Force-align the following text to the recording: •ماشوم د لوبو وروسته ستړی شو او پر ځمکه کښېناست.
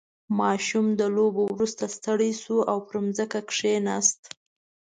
•ماشوم 0.39 0.85
د 0.99 1.01
لوبو 1.15 1.43
وروسته 1.53 1.83
ستړی 1.97 2.31
شو 2.41 2.57
او 2.71 2.77
پر 2.87 2.95
ځمکه 3.17 3.39
کښېناست. 3.49 4.21